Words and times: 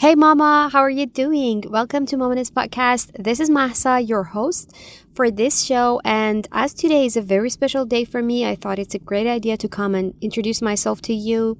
Hey, 0.00 0.14
Mama, 0.14 0.70
how 0.72 0.80
are 0.80 0.88
you 0.88 1.04
doing? 1.04 1.62
Welcome 1.68 2.06
to 2.06 2.16
Mominist 2.16 2.54
Podcast. 2.54 3.10
This 3.22 3.38
is 3.38 3.50
Mahsa, 3.50 4.00
your 4.00 4.22
host 4.22 4.74
for 5.12 5.30
this 5.30 5.62
show. 5.62 6.00
And 6.06 6.48
as 6.52 6.72
today 6.72 7.04
is 7.04 7.18
a 7.18 7.20
very 7.20 7.50
special 7.50 7.84
day 7.84 8.06
for 8.06 8.22
me, 8.22 8.46
I 8.46 8.56
thought 8.56 8.78
it's 8.78 8.94
a 8.94 8.98
great 8.98 9.26
idea 9.26 9.58
to 9.58 9.68
come 9.68 9.94
and 9.94 10.14
introduce 10.22 10.62
myself 10.62 11.02
to 11.02 11.12
you. 11.12 11.58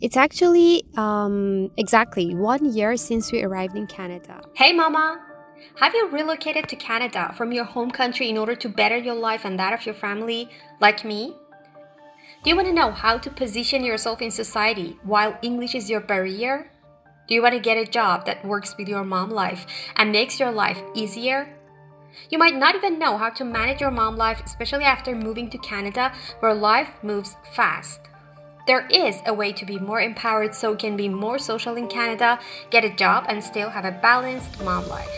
It's 0.00 0.16
actually 0.16 0.84
um, 0.96 1.72
exactly 1.76 2.32
one 2.32 2.72
year 2.72 2.96
since 2.96 3.32
we 3.32 3.42
arrived 3.42 3.74
in 3.74 3.88
Canada. 3.88 4.40
Hey, 4.54 4.72
Mama. 4.72 5.20
Have 5.80 5.92
you 5.92 6.08
relocated 6.10 6.68
to 6.68 6.76
Canada 6.76 7.34
from 7.36 7.50
your 7.50 7.64
home 7.64 7.90
country 7.90 8.28
in 8.28 8.38
order 8.38 8.54
to 8.54 8.68
better 8.68 8.98
your 8.98 9.16
life 9.16 9.44
and 9.44 9.58
that 9.58 9.72
of 9.72 9.84
your 9.84 9.96
family, 9.96 10.48
like 10.78 11.04
me? 11.04 11.34
Do 12.44 12.50
you 12.50 12.54
want 12.54 12.68
to 12.68 12.72
know 12.72 12.92
how 12.92 13.18
to 13.18 13.28
position 13.30 13.82
yourself 13.82 14.22
in 14.22 14.30
society 14.30 14.96
while 15.02 15.36
English 15.42 15.74
is 15.74 15.90
your 15.90 16.00
barrier? 16.00 16.70
Do 17.30 17.36
you 17.36 17.42
want 17.42 17.54
to 17.54 17.60
get 17.60 17.78
a 17.78 17.84
job 17.84 18.26
that 18.26 18.44
works 18.44 18.76
with 18.76 18.88
your 18.88 19.04
mom 19.04 19.30
life 19.30 19.64
and 19.94 20.10
makes 20.10 20.40
your 20.40 20.50
life 20.50 20.82
easier? 20.94 21.48
You 22.28 22.38
might 22.38 22.56
not 22.56 22.74
even 22.74 22.98
know 22.98 23.18
how 23.18 23.30
to 23.30 23.44
manage 23.44 23.80
your 23.80 23.92
mom 23.92 24.16
life, 24.16 24.42
especially 24.44 24.82
after 24.82 25.14
moving 25.14 25.48
to 25.50 25.58
Canada, 25.58 26.12
where 26.40 26.52
life 26.52 26.90
moves 27.04 27.36
fast. 27.52 28.00
There 28.66 28.84
is 28.88 29.20
a 29.26 29.32
way 29.32 29.52
to 29.52 29.64
be 29.64 29.78
more 29.78 30.00
empowered 30.00 30.56
so 30.56 30.72
you 30.72 30.76
can 30.76 30.96
be 30.96 31.08
more 31.08 31.38
social 31.38 31.76
in 31.76 31.86
Canada, 31.86 32.40
get 32.70 32.84
a 32.84 32.90
job, 32.90 33.26
and 33.28 33.44
still 33.44 33.70
have 33.70 33.84
a 33.84 33.92
balanced 33.92 34.60
mom 34.64 34.88
life. 34.88 35.08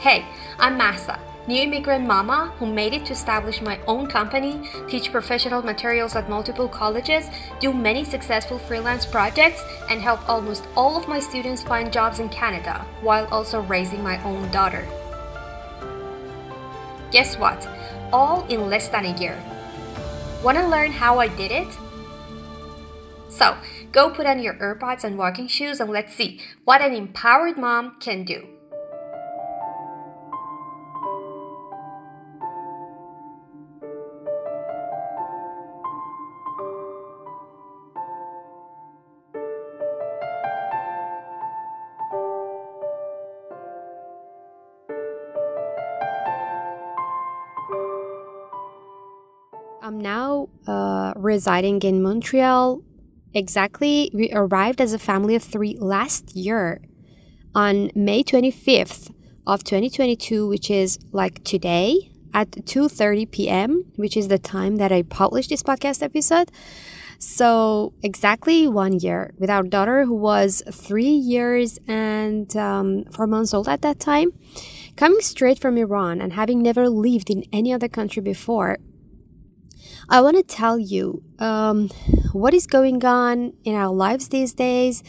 Hey, 0.00 0.26
I'm 0.58 0.76
Mahsa 0.76 1.18
new 1.46 1.62
immigrant 1.62 2.06
mama 2.06 2.52
who 2.58 2.66
made 2.66 2.94
it 2.94 3.04
to 3.06 3.12
establish 3.12 3.60
my 3.60 3.78
own 3.86 4.06
company, 4.06 4.60
teach 4.88 5.10
professional 5.10 5.62
materials 5.62 6.14
at 6.14 6.30
multiple 6.30 6.68
colleges, 6.68 7.28
do 7.60 7.72
many 7.72 8.04
successful 8.04 8.58
freelance 8.58 9.04
projects, 9.04 9.62
and 9.90 10.00
help 10.00 10.28
almost 10.28 10.66
all 10.76 10.96
of 10.96 11.08
my 11.08 11.18
students 11.18 11.62
find 11.62 11.92
jobs 11.92 12.20
in 12.20 12.28
Canada 12.28 12.84
while 13.00 13.26
also 13.26 13.60
raising 13.62 14.02
my 14.02 14.22
own 14.24 14.50
daughter. 14.50 14.86
Guess 17.10 17.36
what? 17.38 17.68
All 18.12 18.46
in 18.46 18.70
less 18.70 18.88
than 18.88 19.04
a 19.04 19.18
year. 19.18 19.42
Want 20.42 20.58
to 20.58 20.66
learn 20.66 20.92
how 20.92 21.18
I 21.18 21.28
did 21.28 21.50
it? 21.50 21.68
So, 23.28 23.56
go 23.92 24.10
put 24.10 24.26
on 24.26 24.40
your 24.40 24.54
earbuds 24.54 25.04
and 25.04 25.16
walking 25.16 25.46
shoes 25.46 25.80
and 25.80 25.90
let's 25.90 26.14
see 26.14 26.40
what 26.64 26.82
an 26.82 26.94
empowered 26.94 27.56
mom 27.56 27.96
can 27.98 28.24
do. 28.24 28.46
Residing 51.36 51.78
in 51.82 52.02
Montreal. 52.02 52.82
Exactly, 53.32 54.10
we 54.12 54.26
arrived 54.32 54.80
as 54.84 54.92
a 54.92 54.98
family 55.10 55.34
of 55.34 55.42
three 55.42 55.74
last 55.96 56.24
year 56.36 56.64
on 57.54 57.90
May 57.94 58.22
25th 58.22 59.02
of 59.46 59.64
2022, 59.64 60.46
which 60.46 60.68
is 60.70 60.98
like 61.20 61.36
today 61.52 61.86
at 62.40 62.50
2:30 62.50 63.30
p.m., 63.36 63.70
which 64.02 64.16
is 64.20 64.26
the 64.28 64.42
time 64.56 64.74
that 64.76 64.92
I 64.98 65.00
published 65.20 65.50
this 65.50 65.64
podcast 65.70 66.02
episode. 66.02 66.48
So 67.18 67.92
exactly 68.02 68.58
one 68.84 68.94
year 69.06 69.20
with 69.40 69.50
our 69.56 69.64
daughter, 69.76 69.98
who 70.08 70.18
was 70.32 70.50
three 70.86 71.16
years 71.34 71.78
and 71.86 72.48
um, 72.68 72.86
four 73.14 73.26
months 73.34 73.54
old 73.56 73.68
at 73.74 73.80
that 73.86 73.98
time. 74.12 74.28
Coming 75.00 75.22
straight 75.32 75.58
from 75.62 75.74
Iran 75.84 76.20
and 76.22 76.32
having 76.40 76.58
never 76.62 76.84
lived 77.06 77.28
in 77.34 77.40
any 77.58 77.70
other 77.72 77.88
country 77.98 78.22
before, 78.34 78.70
I 80.12 80.20
want 80.20 80.36
to 80.36 80.42
tell 80.42 80.78
you 80.78 81.22
um, 81.38 81.88
what 82.32 82.52
is 82.52 82.66
going 82.66 83.02
on 83.02 83.54
in 83.64 83.74
our 83.74 83.90
lives 83.90 84.28
these 84.28 84.52
days. 84.52 85.02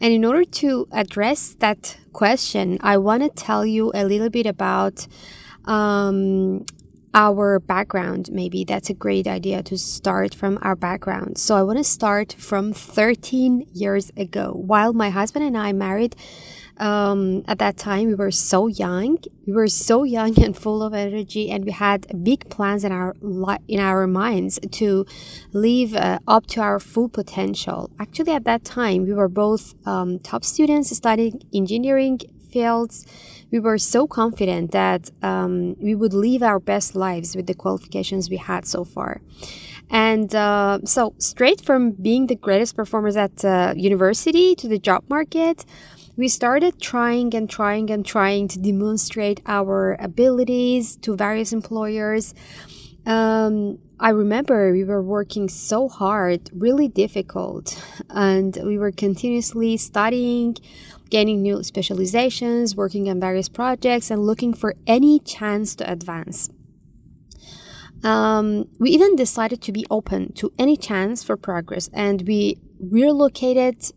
And 0.00 0.14
in 0.14 0.24
order 0.24 0.44
to 0.44 0.86
address 0.92 1.56
that 1.58 1.96
question, 2.12 2.78
I 2.80 2.98
want 2.98 3.24
to 3.24 3.30
tell 3.30 3.66
you 3.66 3.90
a 3.96 4.04
little 4.04 4.30
bit 4.30 4.46
about 4.46 5.08
um, 5.64 6.66
our 7.14 7.58
background. 7.58 8.30
Maybe 8.30 8.62
that's 8.62 8.88
a 8.88 8.94
great 8.94 9.26
idea 9.26 9.60
to 9.64 9.76
start 9.76 10.36
from 10.36 10.60
our 10.62 10.76
background. 10.76 11.36
So 11.36 11.56
I 11.56 11.64
want 11.64 11.78
to 11.78 11.84
start 11.84 12.36
from 12.38 12.72
13 12.72 13.66
years 13.72 14.12
ago. 14.16 14.52
While 14.54 14.92
my 14.92 15.10
husband 15.10 15.44
and 15.44 15.58
I 15.58 15.72
married, 15.72 16.14
um, 16.78 17.44
at 17.46 17.58
that 17.58 17.76
time 17.76 18.08
we 18.08 18.14
were 18.14 18.30
so 18.30 18.66
young. 18.66 19.18
We 19.46 19.52
were 19.52 19.68
so 19.68 20.04
young 20.04 20.42
and 20.42 20.56
full 20.56 20.82
of 20.82 20.94
energy 20.94 21.50
and 21.50 21.64
we 21.64 21.72
had 21.72 22.24
big 22.24 22.48
plans 22.50 22.84
in 22.84 22.92
our 22.92 23.14
li- 23.20 23.64
in 23.68 23.80
our 23.80 24.06
minds 24.06 24.58
to 24.72 25.06
live 25.52 25.94
uh, 25.94 26.18
up 26.26 26.46
to 26.48 26.60
our 26.60 26.78
full 26.80 27.08
potential. 27.08 27.90
Actually 27.98 28.32
at 28.32 28.44
that 28.44 28.64
time 28.64 29.02
we 29.04 29.12
were 29.12 29.28
both 29.28 29.74
um, 29.86 30.18
top 30.18 30.44
students 30.44 30.94
studying 30.96 31.42
engineering 31.52 32.20
fields. 32.50 33.06
We 33.50 33.60
were 33.60 33.78
so 33.78 34.06
confident 34.06 34.72
that 34.72 35.10
um, 35.22 35.76
we 35.80 35.94
would 35.94 36.14
live 36.14 36.42
our 36.42 36.60
best 36.72 36.94
lives 36.94 37.36
with 37.36 37.46
the 37.46 37.54
qualifications 37.54 38.30
we 38.30 38.36
had 38.36 38.66
so 38.66 38.84
far. 38.84 39.20
And 39.90 40.34
uh, 40.34 40.78
so 40.84 41.14
straight 41.18 41.60
from 41.60 41.92
being 42.08 42.26
the 42.26 42.36
greatest 42.46 42.74
performers 42.74 43.16
at 43.16 43.44
uh, 43.44 43.74
university 43.76 44.54
to 44.56 44.66
the 44.68 44.78
job 44.78 45.04
market 45.08 45.64
we 46.16 46.28
started 46.28 46.80
trying 46.80 47.34
and 47.34 47.50
trying 47.50 47.90
and 47.90 48.06
trying 48.06 48.48
to 48.48 48.58
demonstrate 48.58 49.40
our 49.46 49.96
abilities 49.98 50.96
to 50.96 51.16
various 51.16 51.52
employers. 51.52 52.34
Um, 53.06 53.78
I 53.98 54.10
remember 54.10 54.72
we 54.72 54.84
were 54.84 55.02
working 55.02 55.48
so 55.48 55.88
hard, 55.88 56.50
really 56.52 56.88
difficult, 56.88 57.80
and 58.10 58.56
we 58.64 58.78
were 58.78 58.92
continuously 58.92 59.76
studying, 59.76 60.56
gaining 61.10 61.42
new 61.42 61.62
specializations, 61.62 62.74
working 62.74 63.08
on 63.08 63.20
various 63.20 63.48
projects, 63.48 64.10
and 64.10 64.24
looking 64.24 64.54
for 64.54 64.74
any 64.86 65.20
chance 65.20 65.74
to 65.76 65.90
advance. 65.90 66.48
Um, 68.02 68.68
we 68.78 68.90
even 68.90 69.16
decided 69.16 69.62
to 69.62 69.72
be 69.72 69.86
open 69.90 70.32
to 70.34 70.52
any 70.58 70.76
chance 70.76 71.22
for 71.22 71.36
progress, 71.36 71.88
and 71.92 72.22
we 72.26 72.58
relocated 72.78 73.92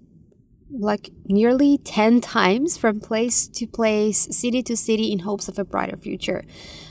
like 0.69 1.09
nearly 1.25 1.78
10 1.78 2.22
times 2.22 2.78
from 2.78 3.00
place 3.00 3.47
to 3.47 3.67
place, 3.67 4.28
city 4.31 4.61
to 4.63 4.75
city, 4.75 5.11
in 5.11 5.19
hopes 5.19 5.47
of 5.47 5.57
a 5.57 5.63
brighter 5.63 5.97
future. 5.97 6.44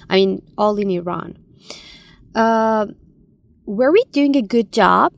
I 0.09 0.17
mean, 0.17 0.43
all 0.57 0.77
in 0.79 0.91
Iran. 0.91 1.39
Uh, 2.35 2.87
were 3.65 3.93
we 3.93 4.05
doing 4.13 4.37
a 4.37 4.43
good 4.43 4.73
job? 4.73 5.13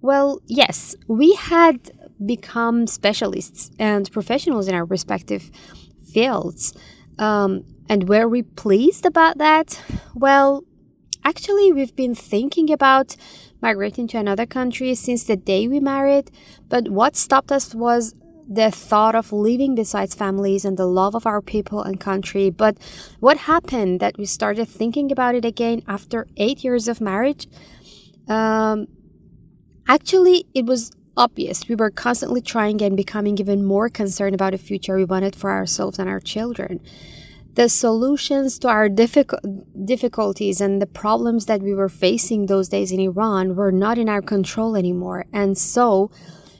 Well, 0.00 0.40
yes, 0.46 0.94
we 1.08 1.34
had 1.34 1.90
become 2.24 2.86
specialists 2.86 3.70
and 3.78 4.10
professionals 4.12 4.68
in 4.68 4.74
our 4.74 4.84
respective 4.84 5.50
fields. 6.02 6.74
Um, 7.18 7.64
and 7.88 8.08
were 8.08 8.28
we 8.28 8.42
pleased 8.42 9.06
about 9.06 9.38
that? 9.38 9.80
Well, 10.14 10.64
actually, 11.24 11.72
we've 11.72 11.96
been 11.96 12.14
thinking 12.14 12.70
about 12.70 13.16
migrating 13.60 14.06
to 14.08 14.18
another 14.18 14.46
country 14.46 14.94
since 14.94 15.24
the 15.24 15.36
day 15.36 15.66
we 15.68 15.80
married, 15.80 16.30
but 16.68 16.88
what 16.88 17.16
stopped 17.16 17.52
us 17.52 17.74
was 17.74 18.14
the 18.48 18.70
thought 18.70 19.14
of 19.14 19.30
leaving 19.30 19.74
besides 19.74 20.14
families 20.14 20.64
and 20.64 20.78
the 20.78 20.86
love 20.86 21.14
of 21.14 21.26
our 21.26 21.42
people 21.42 21.82
and 21.82 22.00
country. 22.00 22.48
But 22.48 22.78
what 23.20 23.36
happened 23.36 24.00
that 24.00 24.16
we 24.16 24.24
started 24.24 24.66
thinking 24.66 25.12
about 25.12 25.34
it 25.34 25.44
again 25.44 25.82
after 25.86 26.26
eight 26.38 26.64
years 26.64 26.88
of 26.88 27.00
marriage? 27.00 27.46
Um, 28.26 28.86
actually, 29.86 30.46
it 30.54 30.64
was 30.64 30.92
obvious. 31.14 31.68
We 31.68 31.74
were 31.74 31.90
constantly 31.90 32.40
trying 32.40 32.80
and 32.80 32.96
becoming 32.96 33.36
even 33.38 33.64
more 33.64 33.90
concerned 33.90 34.34
about 34.34 34.52
the 34.52 34.58
future 34.58 34.96
we 34.96 35.04
wanted 35.04 35.36
for 35.36 35.50
ourselves 35.50 35.98
and 35.98 36.08
our 36.08 36.20
children 36.20 36.80
the 37.58 37.68
solutions 37.68 38.56
to 38.56 38.68
our 38.68 38.88
difficult 38.88 39.42
difficulties 39.84 40.60
and 40.60 40.80
the 40.80 40.86
problems 40.86 41.46
that 41.46 41.60
we 41.60 41.74
were 41.74 41.88
facing 41.88 42.46
those 42.46 42.68
days 42.68 42.92
in 42.92 43.00
Iran 43.00 43.56
were 43.56 43.72
not 43.72 43.98
in 43.98 44.08
our 44.08 44.22
control 44.22 44.76
anymore. 44.76 45.26
And 45.32 45.58
so 45.58 46.08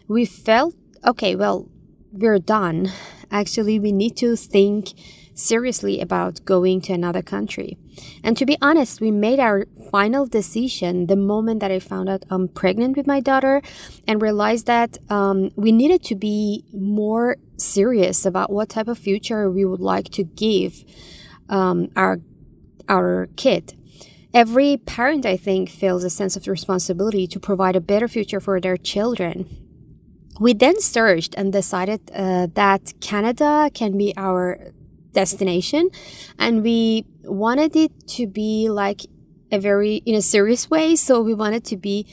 we 0.08 0.24
felt, 0.24 0.74
okay, 1.06 1.36
well, 1.36 1.68
we're 2.10 2.40
done. 2.40 2.90
Actually, 3.30 3.78
we 3.78 3.92
need 3.92 4.16
to 4.16 4.34
think 4.34 4.88
seriously 5.34 6.00
about 6.00 6.44
going 6.44 6.80
to 6.80 6.92
another 6.92 7.22
country. 7.22 7.78
And 8.24 8.36
to 8.36 8.44
be 8.44 8.56
honest, 8.60 9.00
we 9.00 9.12
made 9.12 9.38
our 9.38 9.66
final 9.92 10.26
decision 10.26 11.06
the 11.06 11.14
moment 11.32 11.60
that 11.60 11.70
I 11.70 11.78
found 11.78 12.08
out 12.08 12.24
I'm 12.28 12.48
pregnant 12.48 12.96
with 12.96 13.06
my 13.06 13.20
daughter 13.20 13.62
and 14.08 14.20
realized 14.20 14.66
that 14.66 14.98
um, 15.08 15.52
we 15.54 15.70
needed 15.70 16.02
to 16.10 16.16
be 16.16 16.64
more 16.72 17.36
serious 17.58 18.24
about 18.26 18.50
what 18.50 18.68
type 18.70 18.88
of 18.88 18.98
future 18.98 19.50
we 19.50 19.64
would 19.64 19.80
like 19.80 20.08
to 20.10 20.24
give 20.24 20.84
um, 21.48 21.88
our 21.96 22.20
our 22.88 23.28
kid. 23.36 23.74
Every 24.34 24.76
parent, 24.76 25.26
I 25.26 25.36
think, 25.36 25.70
feels 25.70 26.04
a 26.04 26.10
sense 26.10 26.36
of 26.36 26.46
responsibility 26.46 27.26
to 27.28 27.40
provide 27.40 27.76
a 27.76 27.80
better 27.80 28.08
future 28.08 28.40
for 28.40 28.60
their 28.60 28.76
children 28.76 29.46
We 30.40 30.54
then 30.54 30.80
searched 30.80 31.34
and 31.36 31.52
decided 31.52 32.00
uh, 32.14 32.46
that 32.54 32.94
Canada 33.00 33.70
can 33.74 33.98
be 33.98 34.14
our 34.16 34.72
destination, 35.12 35.90
and 36.38 36.62
we 36.62 37.06
wanted 37.24 37.74
it 37.74 37.90
to 38.16 38.26
be 38.26 38.68
like 38.70 39.02
a 39.50 39.58
very 39.58 39.96
in 40.06 40.14
a 40.14 40.22
serious 40.22 40.70
way. 40.70 40.96
So 40.96 41.20
we 41.20 41.34
wanted 41.34 41.64
to 41.66 41.76
be 41.76 42.06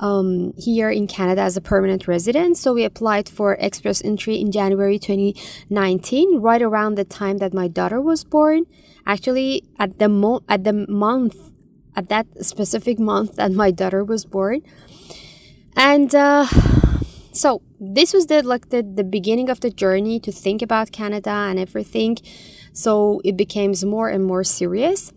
um, 0.00 0.54
here 0.56 0.90
in 0.90 1.06
Canada 1.06 1.42
as 1.42 1.56
a 1.56 1.60
permanent 1.60 2.08
resident. 2.08 2.56
So 2.56 2.72
we 2.72 2.84
applied 2.84 3.28
for 3.28 3.54
express 3.60 4.02
entry 4.02 4.40
in 4.40 4.50
January 4.50 4.98
2019, 4.98 6.40
right 6.40 6.62
around 6.62 6.94
the 6.94 7.04
time 7.04 7.38
that 7.38 7.52
my 7.52 7.68
daughter 7.68 8.00
was 8.00 8.24
born. 8.24 8.64
Actually, 9.06 9.64
at 9.78 9.98
the 9.98 10.08
mo- 10.08 10.42
at 10.48 10.64
the 10.64 10.72
month, 10.88 11.36
at 11.94 12.08
that 12.08 12.26
specific 12.44 12.98
month 12.98 13.36
that 13.36 13.52
my 13.52 13.70
daughter 13.70 14.04
was 14.04 14.24
born, 14.24 14.60
and 15.76 16.14
uh, 16.14 16.46
so 17.32 17.62
this 17.78 18.12
was 18.12 18.26
the 18.26 18.42
like 18.42 18.70
the, 18.70 18.82
the 18.82 19.04
beginning 19.04 19.48
of 19.48 19.60
the 19.60 19.70
journey 19.70 20.20
to 20.20 20.32
think 20.32 20.62
about 20.62 20.92
Canada 20.92 21.30
and 21.30 21.58
everything. 21.58 22.16
So 22.72 23.20
it 23.24 23.36
became 23.36 23.74
more 23.84 24.08
and 24.08 24.24
more 24.24 24.44
serious. 24.44 25.12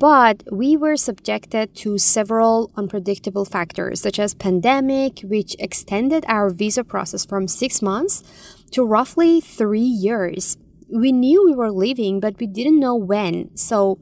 But 0.00 0.44
we 0.50 0.78
were 0.78 0.96
subjected 0.96 1.74
to 1.84 1.98
several 1.98 2.72
unpredictable 2.74 3.44
factors, 3.44 4.00
such 4.00 4.18
as 4.18 4.32
pandemic, 4.32 5.20
which 5.20 5.54
extended 5.58 6.24
our 6.26 6.48
visa 6.48 6.82
process 6.82 7.26
from 7.26 7.46
six 7.46 7.82
months 7.82 8.24
to 8.70 8.82
roughly 8.82 9.42
three 9.42 9.92
years. 10.06 10.56
We 10.88 11.12
knew 11.12 11.44
we 11.44 11.54
were 11.54 11.70
leaving, 11.70 12.18
but 12.18 12.38
we 12.40 12.46
didn't 12.46 12.80
know 12.80 12.96
when. 12.96 13.54
So 13.58 13.98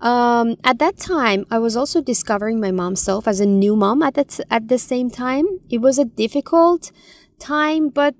um, 0.00 0.56
at 0.62 0.78
that 0.78 0.96
time, 0.96 1.44
I 1.50 1.58
was 1.58 1.76
also 1.76 2.00
discovering 2.00 2.60
my 2.60 2.70
mom's 2.70 3.02
self 3.02 3.26
as 3.26 3.40
a 3.40 3.46
new 3.46 3.74
mom 3.74 4.02
at 4.02 4.16
at 4.48 4.68
the 4.68 4.78
same 4.78 5.10
time. 5.10 5.44
It 5.68 5.78
was 5.78 5.98
a 5.98 6.04
difficult 6.04 6.92
time, 7.40 7.88
but 7.88 8.14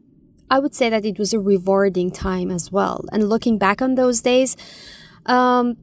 I 0.51 0.59
would 0.59 0.75
say 0.75 0.91
that 0.91 1.05
it 1.05 1.21
was 1.21 1.33
a 1.33 1.39
rewarding 1.39 2.11
time 2.11 2.51
as 2.51 2.73
well. 2.73 3.05
And 3.13 3.29
looking 3.29 3.59
back 3.59 3.81
on 3.81 3.95
those 3.95 4.23
days, 4.23 4.57
um, 5.27 5.77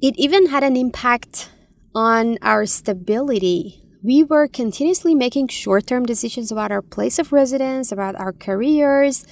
it 0.00 0.14
even 0.18 0.46
had 0.46 0.62
an 0.62 0.76
impact 0.76 1.50
on 1.94 2.38
our 2.42 2.66
stability. 2.66 3.82
We 4.02 4.22
were 4.22 4.46
continuously 4.46 5.14
making 5.14 5.48
short 5.48 5.86
term 5.86 6.04
decisions 6.04 6.52
about 6.52 6.70
our 6.70 6.82
place 6.82 7.18
of 7.18 7.32
residence, 7.32 7.90
about 7.90 8.14
our 8.16 8.32
careers, 8.32 9.24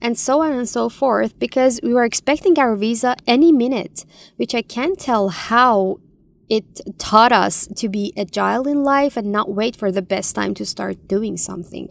and 0.00 0.18
so 0.18 0.42
on 0.42 0.52
and 0.52 0.68
so 0.68 0.88
forth 0.88 1.38
because 1.38 1.80
we 1.82 1.92
were 1.92 2.04
expecting 2.04 2.58
our 2.58 2.76
visa 2.76 3.16
any 3.26 3.52
minute, 3.52 4.04
which 4.36 4.54
I 4.54 4.62
can't 4.62 4.98
tell 4.98 5.30
how 5.30 5.98
it 6.48 6.98
taught 6.98 7.32
us 7.32 7.66
to 7.76 7.88
be 7.88 8.12
agile 8.16 8.68
in 8.68 8.84
life 8.84 9.16
and 9.16 9.32
not 9.32 9.50
wait 9.50 9.74
for 9.76 9.90
the 9.90 10.02
best 10.02 10.34
time 10.34 10.54
to 10.54 10.66
start 10.66 11.08
doing 11.08 11.36
something. 11.36 11.88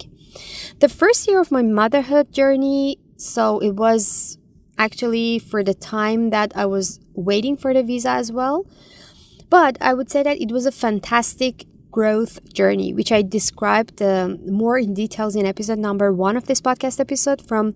The 0.80 0.90
first 0.90 1.28
year 1.28 1.42
of 1.42 1.52
my 1.52 1.62
motherhood 1.62 2.32
journey, 2.32 3.00
so 3.18 3.60
it 3.60 3.72
was 3.72 4.38
actually 4.78 5.40
for 5.40 5.64
the 5.64 5.74
time 5.74 6.30
that 6.30 6.52
I 6.56 6.66
was 6.66 7.00
waiting 7.14 7.58
for 7.58 7.74
the 7.74 7.84
visa 7.84 8.10
as 8.10 8.32
well. 8.32 8.66
But 9.50 9.78
I 9.80 9.94
would 9.94 10.10
say 10.10 10.24
that 10.24 10.42
it 10.42 10.52
was 10.52 10.66
a 10.66 10.72
fantastic 10.72 11.66
growth 11.92 12.54
journey, 12.54 12.94
which 12.94 13.12
I 13.12 13.22
described 13.22 14.02
um, 14.02 14.40
more 14.52 14.80
in 14.80 14.94
details 14.94 15.36
in 15.36 15.46
episode 15.46 15.78
number 15.78 16.12
one 16.12 16.36
of 16.36 16.48
this 16.48 16.60
podcast 16.60 17.00
episode 17.00 17.42
from, 17.48 17.76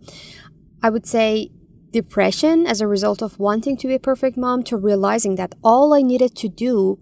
I 0.81 0.89
would 0.89 1.05
say, 1.05 1.51
depression 1.91 2.65
as 2.65 2.81
a 2.81 2.87
result 2.87 3.21
of 3.21 3.39
wanting 3.39 3.77
to 3.77 3.87
be 3.87 3.93
a 3.93 3.99
perfect 3.99 4.35
mom 4.37 4.63
to 4.63 4.75
realizing 4.75 5.35
that 5.35 5.53
all 5.63 5.93
I 5.93 6.01
needed 6.01 6.35
to 6.37 6.49
do 6.49 6.99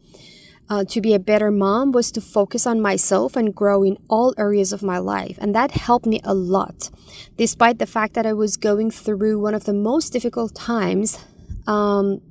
uh, 0.70 0.84
to 0.86 1.02
be 1.02 1.14
a 1.14 1.20
better 1.20 1.52
mom 1.52 1.92
was 1.92 2.12
to 2.12 2.22
focus 2.22 2.66
on 2.66 2.82
myself 2.82 3.36
and 3.36 3.54
grow 3.54 3.84
in 3.84 3.98
all 4.10 4.34
areas 4.38 4.74
of 4.74 4.82
my 4.82 4.98
life. 4.98 5.38
And 5.40 5.54
that 5.54 5.72
helped 5.72 6.06
me 6.06 6.20
a 6.24 6.34
lot, 6.34 6.90
despite 7.38 7.80
the 7.80 7.86
fact 7.86 8.14
that 8.16 8.26
I 8.26 8.34
was 8.34 8.58
going 8.58 8.92
through 8.92 9.40
one 9.40 9.54
of 9.54 9.66
the 9.66 9.74
most 9.74 10.12
difficult 10.12 10.56
times. 10.56 11.24
Um, 11.68 12.22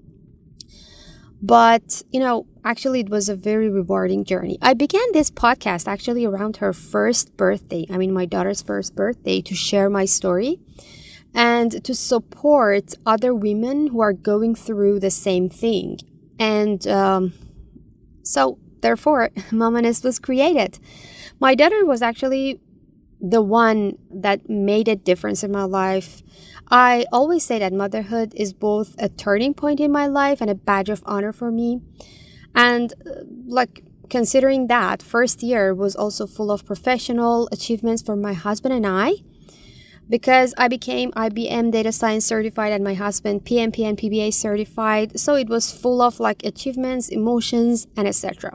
but, 1.41 2.03
you 2.11 2.21
know, 2.21 2.47
actually, 2.65 3.01
it 3.01 3.11
was 3.11 3.29
a 3.29 3.37
very 3.37 3.69
rewarding 3.69 4.25
journey. 4.25 4.59
I 4.63 4.73
began 4.73 5.05
this 5.13 5.31
podcast 5.31 5.87
actually 5.87 6.25
around 6.25 6.57
her 6.57 6.73
first 6.73 7.37
birthday. 7.37 7.87
I 7.91 7.99
mean, 7.99 8.13
my 8.13 8.25
daughter's 8.25 8.63
first 8.63 8.95
birthday 8.95 9.43
to 9.43 9.55
share 9.55 9.91
my 9.91 10.07
story 10.07 10.61
and 11.35 11.85
to 11.85 11.95
support 11.95 12.95
other 13.05 13.35
women 13.35 13.89
who 13.89 14.01
are 14.01 14.13
going 14.13 14.55
through 14.55 15.01
the 15.01 15.11
same 15.11 15.51
thing. 15.51 15.99
And 16.39 16.87
um, 16.89 17.35
so, 18.25 18.59
therefore, 18.81 19.31
Mamanist 19.51 20.03
was 20.03 20.19
created. 20.19 20.79
My 21.39 21.55
daughter 21.55 21.85
was 21.85 22.03
actually 22.03 22.61
the 23.21 23.43
one 23.43 23.97
that 24.11 24.49
made 24.49 24.89
a 24.89 24.97
difference 24.97 25.45
in 25.45 25.53
my 25.53 25.65
life. 25.65 26.23
I 26.71 27.07
always 27.13 27.45
say 27.45 27.59
that 27.59 27.73
motherhood 27.73 28.33
is 28.35 28.53
both 28.53 28.95
a 28.99 29.09
turning 29.09 29.55
point 29.55 29.81
in 29.81 29.93
my 29.93 30.07
life 30.07 30.41
and 30.41 30.51
a 30.51 30.55
badge 30.55 30.89
of 30.89 31.03
honor 31.07 31.33
for 31.33 31.51
me. 31.51 31.81
And, 32.55 32.93
uh, 33.07 33.25
like, 33.47 33.85
considering 34.11 34.67
that, 34.69 35.03
first 35.03 35.43
year 35.43 35.75
was 35.75 35.95
also 35.95 36.27
full 36.27 36.51
of 36.51 36.65
professional 36.65 37.49
achievements 37.53 38.03
for 38.03 38.17
my 38.17 38.33
husband 38.33 38.75
and 38.75 38.87
I 38.87 39.15
because 40.09 40.55
I 40.59 40.69
became 40.69 41.11
IBM 41.13 41.73
data 41.73 41.93
science 41.93 42.27
certified 42.27 42.73
and 42.73 42.85
my 42.85 42.95
husband 42.95 43.45
PMP 43.45 43.81
and 43.81 43.97
PBA 43.97 44.35
certified. 44.35 45.19
So 45.19 45.35
it 45.35 45.49
was 45.49 45.73
full 45.73 46.03
of 46.03 46.21
like 46.21 46.45
achievements, 46.45 47.09
emotions, 47.09 47.87
and 47.97 48.07
etc. 48.07 48.55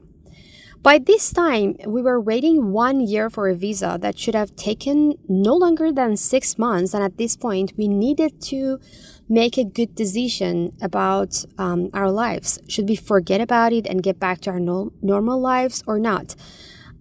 By 0.82 0.98
this 0.98 1.34
time, 1.34 1.76
we 1.86 2.02
were 2.02 2.22
waiting 2.22 2.72
one 2.72 3.02
year 3.02 3.30
for 3.30 3.50
a 3.50 3.56
visa 3.56 3.98
that 4.02 4.18
should 4.18 4.34
have 4.34 4.56
taken 4.56 5.16
no 5.28 5.54
longer 5.54 5.92
than 5.92 6.16
six 6.16 6.58
months. 6.58 6.94
And 6.94 7.04
at 7.04 7.18
this 7.18 7.36
point, 7.36 7.74
we 7.76 7.90
needed 7.90 8.42
to 8.44 8.80
make 9.28 9.58
a 9.58 9.66
good 9.66 9.94
decision 9.94 10.72
about 10.82 11.44
um, 11.58 11.90
our 11.94 12.10
lives. 12.10 12.60
Should 12.70 12.88
we 12.88 12.96
forget 12.96 13.42
about 13.42 13.74
it 13.74 13.88
and 13.88 14.02
get 14.02 14.22
back 14.22 14.40
to 14.42 14.52
our 14.52 14.60
no- 14.60 14.94
normal 15.02 15.42
lives 15.42 15.84
or 15.86 16.00
not? 16.00 16.36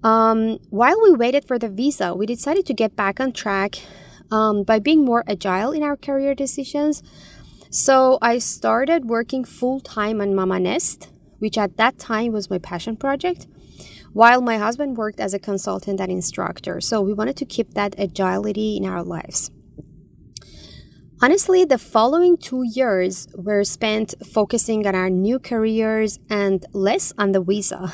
Um, 0.02 0.58
while 0.70 1.00
we 1.00 1.12
waited 1.12 1.44
for 1.46 1.56
the 1.56 1.68
visa, 1.68 2.14
we 2.14 2.26
decided 2.26 2.66
to 2.66 2.74
get 2.74 2.96
back 2.96 3.20
on 3.20 3.30
track 3.30 3.78
um, 4.30 4.62
by 4.62 4.78
being 4.78 5.04
more 5.04 5.24
agile 5.26 5.72
in 5.72 5.82
our 5.82 5.96
career 5.96 6.34
decisions. 6.34 7.02
So 7.70 8.18
I 8.22 8.38
started 8.38 9.04
working 9.06 9.44
full 9.44 9.80
time 9.80 10.20
on 10.20 10.34
Mama 10.34 10.58
Nest, 10.60 11.10
which 11.38 11.58
at 11.58 11.76
that 11.76 11.98
time 11.98 12.32
was 12.32 12.50
my 12.50 12.58
passion 12.58 12.96
project, 12.96 13.46
while 14.12 14.40
my 14.40 14.56
husband 14.56 14.96
worked 14.96 15.20
as 15.20 15.34
a 15.34 15.38
consultant 15.38 16.00
and 16.00 16.10
instructor. 16.10 16.80
So 16.80 17.02
we 17.02 17.12
wanted 17.12 17.36
to 17.38 17.44
keep 17.44 17.74
that 17.74 17.94
agility 17.98 18.76
in 18.76 18.86
our 18.86 19.02
lives. 19.02 19.50
Honestly, 21.20 21.64
the 21.64 21.78
following 21.78 22.36
two 22.36 22.62
years 22.62 23.26
were 23.34 23.64
spent 23.64 24.14
focusing 24.24 24.86
on 24.86 24.94
our 24.94 25.10
new 25.10 25.40
careers 25.40 26.20
and 26.30 26.64
less 26.72 27.12
on 27.18 27.32
the 27.32 27.42
visa. 27.42 27.92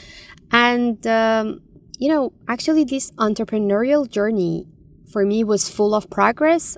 and, 0.52 1.04
um, 1.04 1.62
you 1.98 2.08
know, 2.08 2.32
actually, 2.46 2.84
this 2.84 3.10
entrepreneurial 3.12 4.08
journey 4.08 4.68
for 5.10 5.24
me 5.24 5.42
was 5.44 5.68
full 5.68 5.94
of 5.94 6.08
progress 6.08 6.76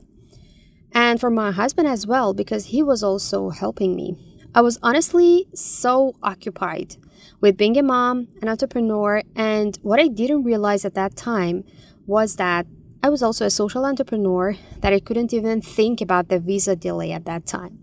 and 0.93 1.21
for 1.21 1.31
my 1.31 1.51
husband 1.51 1.89
as 1.89 2.07
well 2.07 2.35
because 2.35 2.67
he 2.67 2.83
was 2.83 3.03
also 3.03 3.51
helping 3.51 3.95
me. 3.97 4.17
I 4.55 4.61
was 4.61 4.79
honestly 4.83 5.49
so 5.55 6.15
occupied 6.23 6.97
with 7.41 7.57
being 7.57 7.77
a 7.79 7.83
mom, 7.83 8.29
an 8.43 8.49
entrepreneur, 8.49 9.23
and 9.35 9.79
what 9.83 9.99
I 9.99 10.09
didn't 10.09 10.45
realize 10.45 10.85
at 10.85 10.95
that 10.95 11.17
time 11.17 11.65
was 12.07 12.37
that 12.37 12.67
I 13.03 13.09
was 13.09 13.23
also 13.23 13.47
a 13.47 13.51
social 13.51 13.85
entrepreneur 13.85 14.57
that 14.81 14.93
I 14.93 15.01
couldn't 15.01 15.33
even 15.33 15.61
think 15.61 16.01
about 16.01 16.29
the 16.29 16.39
visa 16.39 16.77
delay 16.77 17.12
at 17.12 17.25
that 17.25 17.47
time. 17.47 17.81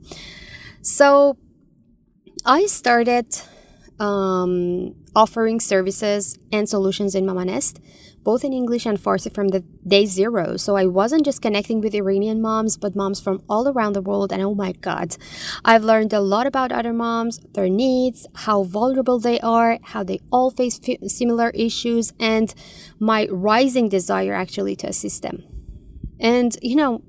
So 0.81 1.37
I 2.45 2.67
started 2.67 3.35
um, 3.99 4.95
offering 5.15 5.59
services 5.59 6.37
and 6.51 6.67
solutions 6.67 7.15
in 7.15 7.25
Mama 7.25 7.45
Nest 7.45 7.79
both 8.23 8.43
in 8.43 8.53
English 8.53 8.85
and 8.85 8.99
Farsi 8.99 9.33
from 9.33 9.49
the 9.49 9.61
day 9.87 10.05
zero. 10.05 10.57
So 10.57 10.75
I 10.75 10.85
wasn't 10.85 11.25
just 11.25 11.41
connecting 11.41 11.81
with 11.81 11.95
Iranian 11.95 12.41
moms, 12.41 12.77
but 12.77 12.95
moms 12.95 13.19
from 13.19 13.41
all 13.49 13.67
around 13.67 13.93
the 13.93 14.01
world. 14.01 14.31
And 14.31 14.41
oh 14.41 14.55
my 14.55 14.73
God, 14.73 15.15
I've 15.63 15.83
learned 15.83 16.13
a 16.13 16.19
lot 16.19 16.45
about 16.45 16.71
other 16.71 16.93
moms, 16.93 17.39
their 17.53 17.69
needs, 17.69 18.27
how 18.35 18.63
vulnerable 18.63 19.19
they 19.19 19.39
are, 19.39 19.79
how 19.81 20.03
they 20.03 20.19
all 20.31 20.51
face 20.51 20.79
similar 21.07 21.49
issues, 21.51 22.13
and 22.19 22.53
my 22.99 23.27
rising 23.31 23.89
desire 23.89 24.33
actually 24.33 24.75
to 24.77 24.87
assist 24.87 25.23
them. 25.23 25.43
And, 26.19 26.57
you 26.61 26.75
know, 26.75 27.01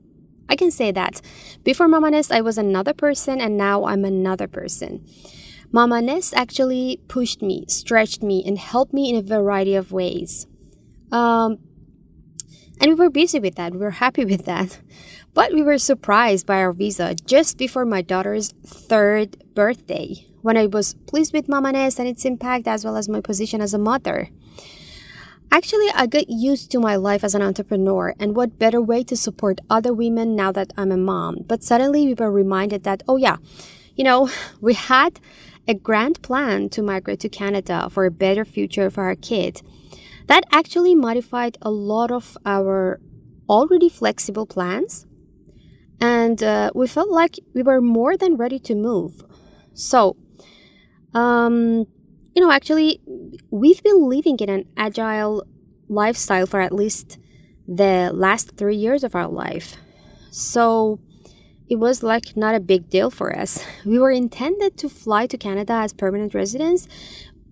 I 0.49 0.57
can 0.57 0.71
say 0.71 0.91
that 0.93 1.21
before 1.65 1.89
Mama 1.89 2.11
Nest, 2.13 2.33
I 2.33 2.41
was 2.41 2.59
another 2.59 2.93
person, 2.93 3.41
and 3.41 3.57
now 3.57 3.85
I'm 3.85 4.05
another 4.05 4.49
person. 4.49 5.07
Mama 5.73 6.03
Nest 6.03 6.35
actually 6.35 7.01
pushed 7.07 7.43
me, 7.43 7.65
stretched 7.69 8.23
me, 8.23 8.43
and 8.45 8.59
helped 8.59 8.93
me 8.93 9.09
in 9.09 9.17
a 9.17 9.23
variety 9.23 9.75
of 9.75 9.93
ways. 9.93 10.47
Um, 11.13 11.59
and 12.81 12.91
we 12.91 12.95
were 12.95 13.11
busy 13.11 13.39
with 13.39 13.55
that. 13.57 13.73
We 13.73 13.79
were 13.79 13.93
happy 13.93 14.25
with 14.33 14.47
that. 14.47 14.81
But 15.33 15.53
we 15.53 15.63
were 15.63 15.79
surprised 15.79 16.47
by 16.47 16.57
our 16.57 16.73
visa 16.73 17.15
just 17.15 17.57
before 17.57 17.85
my 17.85 18.03
daughter's 18.03 18.53
third 18.67 19.37
birthday 19.55 20.27
when 20.43 20.57
I 20.57 20.67
was 20.67 20.95
pleased 21.07 21.33
with 21.33 21.49
Mama 21.49 21.73
Nest 21.73 21.99
and 21.99 22.09
its 22.09 22.25
impact 22.25 22.67
as 22.67 22.85
well 22.85 22.97
as 22.97 23.09
my 23.09 23.21
position 23.21 23.61
as 23.61 23.75
a 23.75 23.79
mother. 23.79 24.31
Actually, 25.53 25.89
I 25.95 26.07
got 26.07 26.29
used 26.29 26.71
to 26.71 26.81
my 26.81 26.95
life 26.95 27.25
as 27.25 27.35
an 27.35 27.43
entrepreneur, 27.43 28.15
and 28.21 28.37
what 28.37 28.59
better 28.59 28.81
way 28.81 29.03
to 29.03 29.17
support 29.17 29.61
other 29.69 29.93
women 29.93 30.37
now 30.37 30.53
that 30.53 30.73
I'm 30.77 30.93
a 30.93 30.97
mom? 30.97 31.45
But 31.47 31.65
suddenly 31.65 32.07
we 32.07 32.15
were 32.15 32.31
reminded 32.31 32.85
that, 32.85 33.03
oh, 33.09 33.17
yeah, 33.17 33.39
you 33.97 34.05
know, 34.05 34.31
we 34.61 34.75
had 34.75 35.19
a 35.71 35.75
grand 35.75 36.21
plan 36.21 36.69
to 36.69 36.83
migrate 36.83 37.21
to 37.21 37.29
Canada 37.29 37.89
for 37.91 38.05
a 38.05 38.11
better 38.11 38.45
future 38.45 38.91
for 38.91 39.05
our 39.05 39.15
kid. 39.15 39.63
That 40.27 40.43
actually 40.51 40.97
modified 40.97 41.57
a 41.63 41.71
lot 41.71 42.11
of 42.11 42.37
our 42.45 43.01
already 43.49 43.89
flexible 43.89 44.47
plans, 44.47 45.07
and 46.01 46.43
uh, 46.43 46.71
we 46.75 46.89
felt 46.89 47.11
like 47.11 47.39
we 47.55 47.63
were 47.63 47.81
more 47.81 48.17
than 48.17 48.37
ready 48.37 48.59
to 48.69 48.75
move. 48.75 49.23
So, 49.73 50.17
um, 51.15 51.87
you 52.35 52.43
know, 52.43 52.51
actually, 52.51 53.01
we've 53.51 53.83
been 53.83 54.09
living 54.09 54.39
in 54.41 54.49
an 54.49 54.65
agile 54.77 55.45
lifestyle 55.89 56.47
for 56.47 56.61
at 56.61 56.73
least 56.73 57.19
the 57.69 58.11
last 58.13 58.57
three 58.57 58.77
years 58.77 59.05
of 59.05 59.15
our 59.15 59.29
life. 59.29 59.77
So 60.31 60.99
it 61.71 61.79
was 61.79 62.03
like 62.03 62.37
not 62.37 62.57
a 62.57 62.61
big 62.61 62.91
deal 62.91 63.11
for 63.11 63.35
us. 63.35 63.65
We 63.87 63.99
were 63.99 64.11
intended 64.11 64.77
to 64.79 64.89
fly 64.89 65.27
to 65.29 65.39
Canada 65.39 65.75
as 65.75 65.93
permanent 65.95 66.35
residents. 66.35 66.89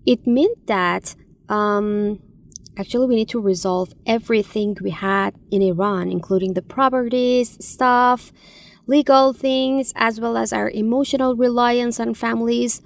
It 0.04 0.26
meant 0.26 0.66
that 0.66 1.14
um, 1.48 2.20
actually 2.76 3.06
we 3.06 3.14
need 3.14 3.28
to 3.30 3.40
resolve 3.40 3.94
everything 4.04 4.76
we 4.82 4.90
had 4.90 5.36
in 5.50 5.62
Iran, 5.62 6.10
including 6.10 6.54
the 6.54 6.62
properties, 6.62 7.56
stuff, 7.64 8.32
legal 8.86 9.32
things, 9.32 9.92
as 9.94 10.20
well 10.20 10.36
as 10.36 10.52
our 10.52 10.68
emotional 10.70 11.36
reliance 11.36 12.00
on 12.00 12.14
families. 12.14 12.82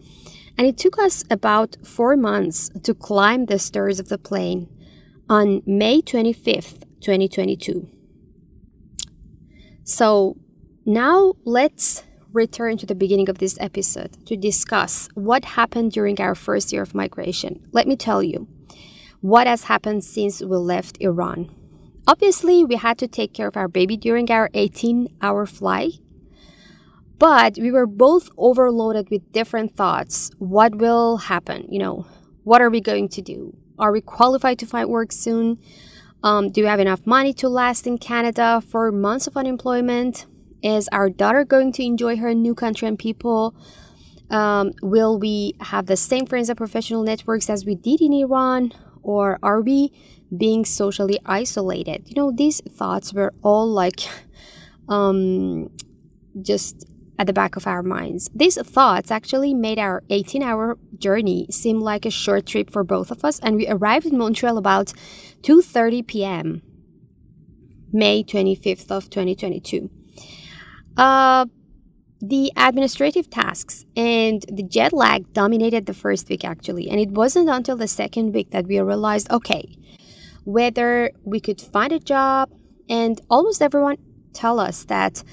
And 0.59 0.67
it 0.67 0.77
took 0.77 0.99
us 0.99 1.25
about 1.31 1.79
four 1.83 2.15
months 2.15 2.71
to 2.83 2.93
climb 2.93 3.47
the 3.47 3.59
stairs 3.59 3.99
of 3.99 4.09
the 4.11 4.19
plane 4.19 4.69
on 5.31 5.63
May 5.65 6.03
25th, 6.03 6.83
2022. 7.01 7.89
So 9.85 10.37
now 10.85 11.35
let's 11.45 12.05
return 12.33 12.79
to 12.79 12.87
the 12.87 12.95
beginning 12.95 13.29
of 13.29 13.39
this 13.39 13.59
episode 13.61 14.27
to 14.27 14.37
discuss 14.37 15.09
what 15.15 15.45
happened 15.45 15.93
during 15.93 16.21
our 16.21 16.35
first 16.35 16.73
year 16.73 16.83
of 16.83 16.95
migration. 16.95 17.67
Let 17.73 17.87
me 17.87 17.97
tell 17.97 18.23
you 18.23 18.49
what 19.21 19.47
has 19.47 19.65
happened 19.65 20.05
since 20.05 20.41
we 20.41 20.57
left 20.57 20.97
Iran. 21.01 21.55
Obviously, 22.07 22.65
we 22.65 22.77
had 22.77 22.99
to 22.99 23.07
take 23.07 23.33
care 23.33 23.47
of 23.49 23.57
our 23.57 23.69
baby 23.69 23.97
during 23.97 24.31
our 24.31 24.51
18 24.55 25.09
hour 25.21 25.47
flight 25.47 26.01
but 27.23 27.57
we 27.57 27.71
were 27.71 27.87
both 27.87 28.31
overloaded 28.37 29.09
with 29.09 29.31
different 29.31 29.77
thoughts. 29.77 30.33
What 30.39 30.75
will 30.75 31.19
happen? 31.19 31.69
You 31.69 31.79
know, 31.79 32.07
what 32.43 32.61
are 32.61 32.69
we 32.69 32.81
going 32.81 33.09
to 33.11 33.23
do? 33.23 33.57
Are 33.79 33.93
we 33.93 34.01
qualified 34.01 34.59
to 34.59 34.67
find 34.67 34.89
work 34.89 35.13
soon? 35.13 35.61
Um, 36.25 36.51
do 36.51 36.63
we 36.63 36.67
have 36.67 36.81
enough 36.81 37.07
money 37.07 37.33
to 37.35 37.49
last 37.49 37.87
in 37.87 37.99
Canada 37.99 38.61
for 38.61 38.91
months 38.91 39.29
of 39.29 39.37
unemployment? 39.37 40.27
Is 40.63 40.89
our 40.93 41.11
daughter 41.11 41.45
going 41.45 41.73
to 41.73 41.83
enjoy 41.83 42.17
her 42.17 42.35
new 42.35 42.55
country 42.55 42.87
and 42.87 42.99
people? 42.99 43.55
Um, 44.31 44.73
will 44.81 45.19
we 45.19 45.55
have 45.61 45.87
the 45.87 45.97
same 45.97 46.25
friends 46.27 46.49
and 46.49 46.57
professional 46.57 47.03
networks 47.03 47.51
as 47.51 47.65
we 47.65 47.75
did 47.75 48.01
in 48.01 48.13
Iran? 48.13 48.73
Or 49.03 49.39
are 49.43 49.61
we 49.61 49.93
being 50.37 50.65
socially 50.65 51.19
isolated? 51.27 52.05
You 52.07 52.15
know, 52.15 52.33
these 52.33 52.61
thoughts 52.61 53.13
were 53.13 53.35
all 53.43 53.67
like 53.67 54.01
um, 54.89 55.71
just 56.41 56.87
at 57.19 57.27
the 57.27 57.33
back 57.33 57.57
of 57.57 57.67
our 57.67 57.83
minds. 57.83 58.31
These 58.35 58.57
thoughts 58.63 59.11
actually 59.11 59.55
made 59.55 59.79
our 59.79 60.03
18 60.11 60.43
hour 60.43 60.79
journey 60.99 61.47
seem 61.51 61.81
like 61.81 62.07
a 62.07 62.11
short 62.11 62.47
trip 62.47 62.71
for 62.71 62.85
both 62.85 63.11
of 63.11 63.25
us, 63.25 63.39
and 63.41 63.57
we 63.57 63.69
arrived 63.69 64.07
in 64.07 64.17
Montreal 64.17 64.57
about 64.59 64.93
2:30 65.43 66.07
p.m. 66.07 66.63
May 67.93 68.25
25th 68.25 68.91
of 68.91 69.11
2022. 69.11 69.91
Uh, 70.97 71.47
the 72.21 72.53
administrative 72.57 73.29
tasks 73.29 73.85
and 73.97 74.45
the 74.49 74.63
jet 74.63 74.93
lag 74.93 75.33
dominated 75.33 75.87
the 75.87 75.95
first 75.95 76.29
week 76.29 76.45
actually, 76.45 76.89
and 76.89 77.01
it 77.01 77.11
wasn't 77.11 77.49
until 77.49 77.77
the 77.77 77.89
second 77.89 78.33
week 78.33 78.51
that 78.51 78.67
we 78.67 78.79
realized 78.79 79.31
okay, 79.31 79.77
whether 80.45 81.11
we 81.25 81.41
could 81.41 81.61
find 81.61 81.93
a 81.93 81.99
job, 81.99 82.51
and 82.89 83.21
almost 83.29 83.61
everyone 83.61 83.97
tell 84.33 84.61
us 84.61 84.85
that 84.85 85.25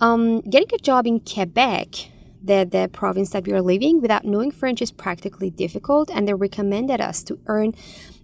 um, 0.00 0.40
getting 0.42 0.72
a 0.72 0.78
job 0.78 1.06
in 1.06 1.18
Quebec, 1.18 1.88
the, 2.42 2.64
the 2.70 2.88
province 2.92 3.30
that 3.30 3.44
we 3.44 3.52
are 3.52 3.62
living, 3.62 4.00
without 4.00 4.24
knowing 4.24 4.52
French 4.52 4.80
is 4.80 4.92
practically 4.92 5.50
difficult, 5.50 6.08
and 6.10 6.28
they 6.28 6.34
recommended 6.34 7.00
us 7.00 7.24
to 7.24 7.40
earn 7.46 7.72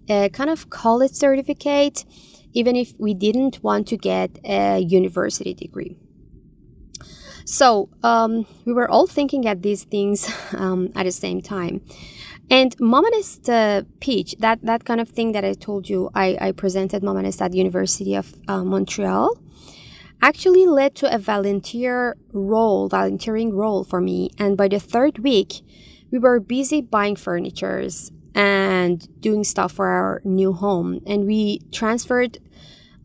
a 0.08 0.28
kind 0.28 0.50
of 0.50 0.70
college 0.70 1.12
certificate, 1.12 2.04
even 2.52 2.76
if 2.76 2.94
we 2.98 3.12
didn't 3.12 3.60
want 3.64 3.88
to 3.88 3.96
get 3.96 4.38
a 4.44 4.78
university 4.78 5.52
degree. 5.52 5.98
So 7.44 7.88
um, 8.02 8.46
we 8.64 8.72
were 8.72 8.90
all 8.90 9.06
thinking 9.06 9.46
at 9.46 9.62
these 9.62 9.84
things 9.84 10.28
um, 10.52 10.90
at 10.94 11.04
the 11.04 11.12
same 11.12 11.40
time. 11.40 11.82
And 12.50 12.78
Momanist 12.78 13.48
uh, 13.48 13.82
Peach, 14.00 14.34
that, 14.38 14.60
that 14.62 14.84
kind 14.84 15.00
of 15.00 15.08
thing 15.08 15.32
that 15.32 15.44
I 15.44 15.54
told 15.54 15.88
you, 15.88 16.10
I, 16.14 16.36
I 16.40 16.52
presented 16.52 17.02
Momanist 17.02 17.40
at 17.40 17.52
the 17.52 17.58
University 17.58 18.14
of 18.14 18.34
uh, 18.48 18.64
Montreal 18.64 19.38
actually 20.24 20.66
led 20.66 20.94
to 20.94 21.14
a 21.14 21.18
volunteer 21.18 22.16
role, 22.32 22.88
volunteering 22.88 23.54
role 23.54 23.84
for 23.84 24.00
me. 24.00 24.30
And 24.38 24.56
by 24.56 24.68
the 24.68 24.80
third 24.80 25.18
week, 25.18 25.60
we 26.10 26.18
were 26.18 26.40
busy 26.40 26.80
buying 26.80 27.16
furnitures 27.16 28.10
and 28.34 29.06
doing 29.20 29.44
stuff 29.44 29.72
for 29.72 29.88
our 29.88 30.22
new 30.24 30.54
home. 30.54 31.00
And 31.06 31.26
we 31.26 31.60
transferred 31.72 32.38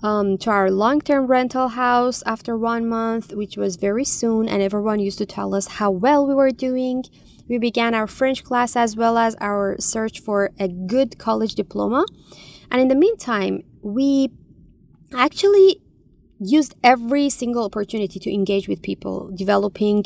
um, 0.02 0.38
to 0.40 0.50
our 0.50 0.72
long 0.72 1.02
term 1.02 1.28
rental 1.28 1.70
house 1.70 2.24
after 2.26 2.58
one 2.58 2.88
month, 2.88 3.34
which 3.34 3.58
was 3.58 3.76
very 3.76 4.06
soon. 4.06 4.48
And 4.48 4.62
everyone 4.62 5.00
used 5.00 5.18
to 5.20 5.26
tell 5.26 5.54
us 5.54 5.68
how 5.68 5.92
well 5.92 6.26
we 6.26 6.34
were 6.34 6.52
doing. 6.52 7.04
We 7.48 7.58
began 7.58 7.94
our 7.96 8.08
French 8.08 8.44
class 8.44 8.76
as 8.76 8.96
well 8.96 9.18
as 9.18 9.36
our 9.42 9.76
search 9.80 10.20
for 10.20 10.52
a 10.60 10.68
good 10.68 11.18
college 11.18 11.56
diploma. 11.56 12.06
And 12.72 12.82
in 12.82 12.88
the 12.88 12.96
meantime, 12.96 13.64
we 13.82 14.30
actually 15.14 15.82
used 16.40 16.76
every 16.84 17.30
single 17.30 17.66
opportunity 17.66 18.20
to 18.20 18.34
engage 18.34 18.68
with 18.68 18.82
people, 18.82 19.32
developing 19.34 20.06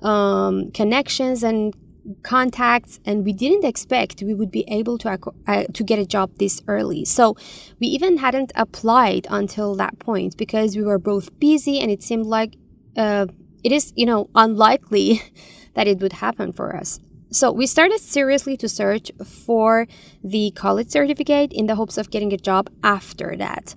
um, 0.00 0.70
connections 0.70 1.42
and 1.42 1.74
contacts 2.22 3.00
and 3.04 3.24
we 3.24 3.32
didn't 3.32 3.64
expect 3.64 4.22
we 4.22 4.34
would 4.34 4.50
be 4.50 4.64
able 4.68 4.98
to 4.98 5.18
uh, 5.46 5.64
to 5.72 5.82
get 5.82 5.98
a 5.98 6.06
job 6.06 6.30
this 6.38 6.62
early. 6.68 7.04
So 7.04 7.36
we 7.80 7.86
even 7.88 8.18
hadn't 8.18 8.52
applied 8.54 9.26
until 9.30 9.74
that 9.76 9.98
point 9.98 10.36
because 10.36 10.76
we 10.76 10.82
were 10.82 10.98
both 10.98 11.38
busy 11.40 11.80
and 11.80 11.90
it 11.90 12.02
seemed 12.02 12.26
like 12.26 12.56
uh, 12.96 13.26
it 13.64 13.72
is 13.72 13.92
you 13.96 14.06
know 14.06 14.30
unlikely 14.34 15.22
that 15.74 15.86
it 15.86 16.00
would 16.00 16.14
happen 16.14 16.52
for 16.52 16.76
us. 16.76 17.00
So 17.30 17.50
we 17.50 17.66
started 17.66 18.00
seriously 18.00 18.56
to 18.58 18.68
search 18.68 19.10
for 19.24 19.86
the 20.22 20.52
college 20.52 20.90
certificate 20.90 21.52
in 21.52 21.66
the 21.66 21.74
hopes 21.74 21.98
of 21.98 22.10
getting 22.10 22.32
a 22.32 22.36
job 22.36 22.70
after 22.82 23.36
that. 23.36 23.74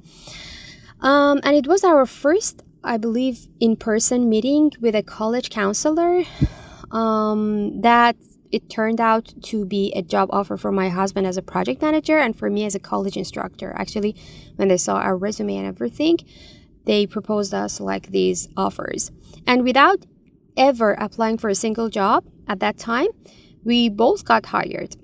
Um, 1.02 1.40
and 1.44 1.56
it 1.56 1.66
was 1.66 1.84
our 1.84 2.06
first, 2.06 2.62
I 2.84 2.98
believe, 2.98 3.48
in 3.60 3.76
person 3.76 4.30
meeting 4.30 4.72
with 4.80 4.96
a 4.96 5.04
college 5.04 5.50
counselor 5.50 6.24
um, 6.92 7.82
that 7.82 8.16
it 8.52 8.70
turned 8.70 9.00
out 9.00 9.34
to 9.44 9.66
be 9.66 9.92
a 9.96 10.02
job 10.02 10.30
offer 10.32 10.58
for 10.58 10.72
my 10.72 10.90
husband 10.90 11.28
as 11.28 11.38
a 11.38 11.42
project 11.42 11.82
manager 11.82 12.18
and 12.18 12.36
for 12.38 12.50
me 12.50 12.66
as 12.66 12.76
a 12.76 12.80
college 12.80 13.16
instructor. 13.16 13.74
Actually, 13.76 14.16
when 14.56 14.70
they 14.70 14.78
saw 14.78 14.96
our 14.96 15.16
resume 15.16 15.56
and 15.56 15.68
everything, 15.68 16.18
they 16.86 17.06
proposed 17.06 17.54
us 17.54 17.80
like 17.80 18.08
these 18.08 18.48
offers. 18.58 19.12
And 19.46 19.64
without 19.64 20.06
ever 20.58 20.94
applying 20.94 21.38
for 21.38 21.50
a 21.50 21.56
single 21.56 21.90
job 21.90 22.26
at 22.48 22.60
that 22.60 22.78
time, 22.78 23.10
we 23.64 23.90
both 23.90 24.26
got 24.26 24.48
hired. 24.48 24.96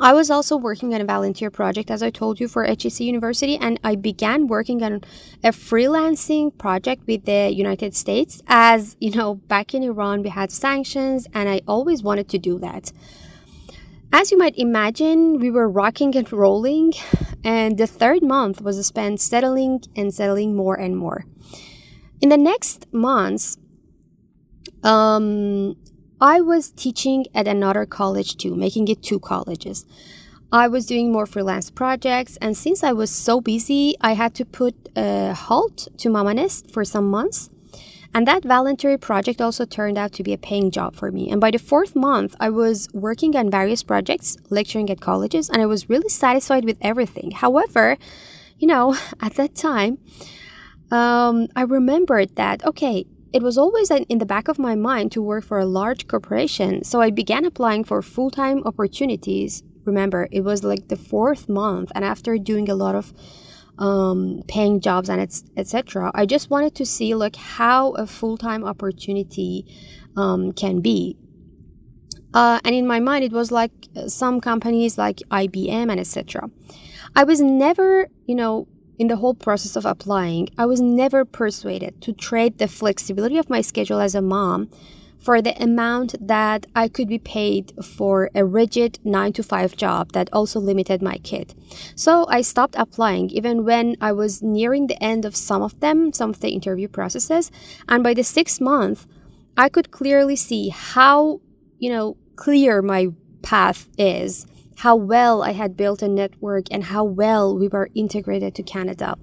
I 0.00 0.12
was 0.12 0.28
also 0.28 0.56
working 0.56 0.92
on 0.92 1.00
a 1.00 1.04
volunteer 1.04 1.50
project, 1.50 1.90
as 1.90 2.02
I 2.02 2.10
told 2.10 2.40
you, 2.40 2.48
for 2.48 2.64
HEC 2.64 3.00
University, 3.00 3.56
and 3.56 3.78
I 3.84 3.94
began 3.94 4.48
working 4.48 4.82
on 4.82 5.02
a 5.44 5.50
freelancing 5.50 6.56
project 6.58 7.06
with 7.06 7.26
the 7.26 7.50
United 7.54 7.94
States. 7.94 8.42
As 8.48 8.96
you 9.00 9.12
know, 9.12 9.36
back 9.36 9.72
in 9.72 9.84
Iran, 9.84 10.22
we 10.22 10.30
had 10.30 10.50
sanctions, 10.50 11.28
and 11.32 11.48
I 11.48 11.60
always 11.68 12.02
wanted 12.02 12.28
to 12.30 12.38
do 12.38 12.58
that. 12.58 12.92
As 14.12 14.32
you 14.32 14.38
might 14.38 14.56
imagine, 14.56 15.38
we 15.38 15.50
were 15.50 15.68
rocking 15.68 16.16
and 16.16 16.30
rolling, 16.32 16.94
and 17.44 17.78
the 17.78 17.86
third 17.86 18.22
month 18.22 18.60
was 18.60 18.84
spent 18.84 19.20
settling 19.20 19.82
and 19.94 20.12
settling 20.12 20.56
more 20.56 20.74
and 20.74 20.96
more. 20.96 21.24
In 22.20 22.30
the 22.30 22.36
next 22.36 22.92
months, 22.92 23.58
um, 24.82 25.76
I 26.24 26.40
was 26.40 26.70
teaching 26.70 27.26
at 27.34 27.46
another 27.46 27.84
college 27.84 28.38
too, 28.38 28.56
making 28.56 28.88
it 28.88 29.02
two 29.02 29.20
colleges. 29.20 29.84
I 30.50 30.68
was 30.68 30.86
doing 30.86 31.12
more 31.12 31.26
freelance 31.26 31.68
projects, 31.68 32.38
and 32.40 32.56
since 32.56 32.82
I 32.82 32.92
was 32.92 33.10
so 33.10 33.42
busy, 33.42 33.94
I 34.00 34.14
had 34.14 34.34
to 34.36 34.46
put 34.46 34.74
a 34.96 35.34
halt 35.34 35.86
to 35.98 36.08
Mamanist 36.08 36.70
for 36.70 36.82
some 36.82 37.10
months. 37.10 37.50
And 38.14 38.26
that 38.26 38.42
voluntary 38.42 38.96
project 38.96 39.42
also 39.42 39.66
turned 39.66 39.98
out 39.98 40.12
to 40.14 40.22
be 40.22 40.32
a 40.32 40.38
paying 40.38 40.70
job 40.70 40.96
for 40.96 41.12
me. 41.12 41.28
And 41.30 41.42
by 41.42 41.50
the 41.50 41.58
fourth 41.58 41.94
month, 41.94 42.34
I 42.40 42.48
was 42.48 42.88
working 42.94 43.36
on 43.36 43.50
various 43.50 43.82
projects, 43.82 44.38
lecturing 44.48 44.88
at 44.88 45.02
colleges, 45.02 45.50
and 45.50 45.60
I 45.60 45.66
was 45.66 45.90
really 45.90 46.08
satisfied 46.08 46.64
with 46.64 46.78
everything. 46.80 47.32
However, 47.32 47.98
you 48.58 48.66
know, 48.66 48.96
at 49.20 49.34
that 49.34 49.54
time, 49.54 49.98
um, 50.90 51.48
I 51.54 51.62
remembered 51.64 52.36
that, 52.36 52.64
okay, 52.64 53.04
it 53.34 53.42
was 53.42 53.58
always 53.58 53.90
in 53.90 54.18
the 54.18 54.26
back 54.26 54.46
of 54.46 54.60
my 54.60 54.76
mind 54.76 55.10
to 55.12 55.20
work 55.20 55.42
for 55.44 55.58
a 55.58 55.66
large 55.66 56.06
corporation. 56.06 56.84
So 56.84 57.00
I 57.00 57.10
began 57.10 57.44
applying 57.44 57.82
for 57.82 58.00
full 58.00 58.30
time 58.30 58.62
opportunities. 58.64 59.64
Remember, 59.84 60.28
it 60.30 60.42
was 60.42 60.62
like 60.62 60.86
the 60.88 60.96
fourth 60.96 61.48
month, 61.48 61.90
and 61.96 62.04
after 62.04 62.38
doing 62.38 62.70
a 62.70 62.76
lot 62.76 62.94
of 62.94 63.12
um, 63.76 64.44
paying 64.46 64.80
jobs 64.80 65.08
and 65.10 65.20
etc. 65.56 66.12
I 66.14 66.26
just 66.26 66.48
wanted 66.48 66.76
to 66.76 66.86
see 66.86 67.12
like 67.16 67.34
how 67.34 67.90
a 67.94 68.06
full 68.06 68.36
time 68.36 68.64
opportunity 68.64 69.66
um, 70.16 70.52
can 70.52 70.80
be. 70.80 71.16
Uh, 72.32 72.60
and 72.64 72.72
in 72.72 72.86
my 72.86 73.00
mind, 73.00 73.24
it 73.24 73.32
was 73.32 73.50
like 73.50 73.72
some 74.06 74.40
companies 74.40 74.96
like 74.96 75.18
IBM 75.30 75.90
and 75.90 75.98
etc. 75.98 76.50
I 77.16 77.24
was 77.24 77.40
never, 77.40 78.08
you 78.26 78.36
know, 78.36 78.68
in 78.98 79.08
the 79.08 79.16
whole 79.16 79.34
process 79.34 79.76
of 79.76 79.84
applying, 79.84 80.48
I 80.56 80.66
was 80.66 80.80
never 80.80 81.24
persuaded 81.24 82.00
to 82.02 82.12
trade 82.12 82.58
the 82.58 82.68
flexibility 82.68 83.38
of 83.38 83.50
my 83.50 83.60
schedule 83.60 84.00
as 84.00 84.14
a 84.14 84.22
mom 84.22 84.70
for 85.18 85.40
the 85.40 85.60
amount 85.62 86.14
that 86.20 86.66
I 86.76 86.86
could 86.88 87.08
be 87.08 87.18
paid 87.18 87.72
for 87.82 88.30
a 88.34 88.44
rigid 88.44 88.98
9 89.04 89.32
to 89.32 89.42
5 89.42 89.74
job 89.74 90.12
that 90.12 90.28
also 90.34 90.60
limited 90.60 91.00
my 91.00 91.16
kid. 91.16 91.54
So 91.94 92.26
I 92.28 92.42
stopped 92.42 92.74
applying 92.76 93.30
even 93.30 93.64
when 93.64 93.96
I 94.02 94.12
was 94.12 94.42
nearing 94.42 94.86
the 94.86 95.02
end 95.02 95.24
of 95.24 95.34
some 95.34 95.62
of 95.62 95.80
them, 95.80 96.12
some 96.12 96.30
of 96.30 96.40
the 96.40 96.50
interview 96.50 96.88
processes, 96.88 97.50
and 97.88 98.04
by 98.04 98.12
the 98.12 98.20
6th 98.22 98.60
month, 98.60 99.06
I 99.56 99.70
could 99.70 99.90
clearly 99.90 100.36
see 100.36 100.68
how, 100.68 101.40
you 101.78 101.88
know, 101.88 102.16
clear 102.36 102.82
my 102.82 103.08
path 103.40 103.88
is, 103.96 104.46
how 104.78 104.96
well 104.96 105.42
I 105.42 105.52
had 105.52 105.76
built 105.76 106.02
a 106.02 106.08
network 106.08 106.66
and 106.70 106.84
how 106.84 107.04
well 107.04 107.56
we 107.56 107.68
were 107.68 107.90
integrated 107.94 108.54
to 108.54 108.62
Canada. 108.62 109.16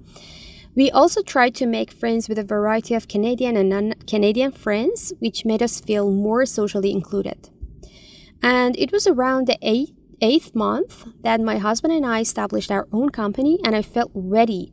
We 0.74 0.90
also 0.90 1.22
tried 1.22 1.54
to 1.56 1.66
make 1.66 1.92
friends 1.92 2.28
with 2.28 2.38
a 2.38 2.44
variety 2.44 2.94
of 2.94 3.06
Canadian 3.06 3.56
and 3.56 3.68
non 3.68 3.92
Canadian 4.06 4.52
friends, 4.52 5.12
which 5.18 5.44
made 5.44 5.62
us 5.62 5.80
feel 5.80 6.10
more 6.10 6.46
socially 6.46 6.92
included. 6.92 7.50
And 8.42 8.76
it 8.78 8.90
was 8.90 9.06
around 9.06 9.46
the 9.46 9.58
eighth, 9.60 9.92
eighth 10.22 10.54
month 10.54 11.06
that 11.22 11.40
my 11.40 11.58
husband 11.58 11.92
and 11.92 12.06
I 12.06 12.20
established 12.20 12.70
our 12.70 12.88
own 12.90 13.10
company, 13.10 13.58
and 13.64 13.76
I 13.76 13.82
felt 13.82 14.10
ready 14.14 14.72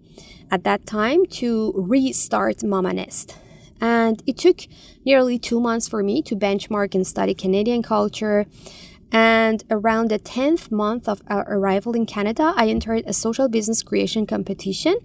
at 0.49 0.63
that 0.63 0.85
time 0.85 1.25
to 1.25 1.73
restart 1.75 2.63
Mama 2.63 2.93
Nest. 2.93 3.37
And 3.81 4.23
it 4.25 4.37
took 4.37 4.61
nearly 5.05 5.37
two 5.37 5.59
months 5.59 5.87
for 5.87 6.01
me 6.01 6.21
to 6.23 6.35
benchmark 6.35 6.95
and 6.95 7.05
study 7.05 7.33
Canadian 7.33 7.83
culture. 7.83 8.45
And 9.11 9.63
around 9.71 10.09
the 10.11 10.19
10th 10.19 10.71
month 10.71 11.09
of 11.09 11.21
our 11.27 11.45
arrival 11.49 11.93
in 11.93 12.05
Canada, 12.05 12.53
I 12.55 12.67
entered 12.67 13.03
a 13.07 13.13
social 13.13 13.49
business 13.49 13.81
creation 13.81 14.27
competition 14.27 14.97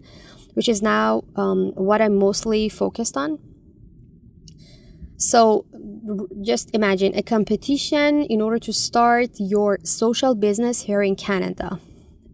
which 0.55 0.69
is 0.69 0.81
now 0.81 1.25
um, 1.37 1.73
what 1.75 2.01
I'm 2.01 2.17
mostly 2.17 2.69
focused 2.69 3.17
on. 3.17 3.39
So 5.17 5.67
just 6.43 6.71
imagine 6.75 7.15
a 7.15 7.23
competition 7.23 8.23
in 8.25 8.41
order 8.41 8.59
to 8.61 8.73
start 8.73 9.31
your 9.39 9.79
social 9.85 10.35
business 10.35 10.83
here 10.83 11.03
in 11.03 11.17
Canada. 11.17 11.81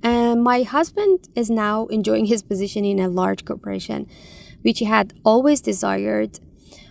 And 0.03 0.43
my 0.43 0.63
husband 0.63 1.29
is 1.35 1.51
now 1.51 1.87
enjoying 1.87 2.27
his 2.27 2.43
position 2.43 2.85
in 2.85 2.99
a 2.99 3.09
large 3.09 3.45
corporation, 3.45 4.07
which 4.63 4.79
he 4.79 4.87
had 4.87 5.13
always 5.25 5.61
desired 5.61 6.39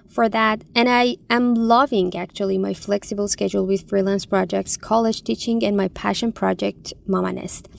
for 0.10 0.28
that. 0.30 0.64
And 0.76 0.90
I 0.90 1.18
am 1.30 1.54
loving 1.56 2.16
actually 2.16 2.58
my 2.58 2.74
flexible 2.74 3.28
schedule 3.28 3.66
with 3.66 3.88
freelance 3.88 4.26
projects, 4.26 4.78
college 4.78 5.24
teaching, 5.24 5.64
and 5.64 5.78
my 5.78 5.88
passion 5.90 6.32
project, 6.32 6.94
Mama 7.08 7.34
Nest. 7.34 7.70